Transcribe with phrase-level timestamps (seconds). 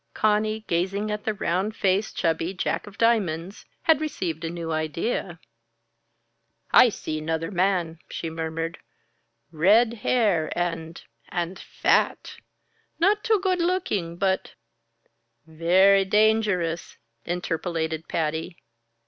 [0.15, 5.39] Conny, gazing at the round faced, chubby Jack of Diamonds, had received a new idea.
[6.71, 8.79] "I see 'nother man," she murmured.
[9.51, 12.37] "Red hair and and fat.
[12.99, 14.55] Not too good looking but"
[15.45, 18.57] "Very dangerous!" interpolated Patty.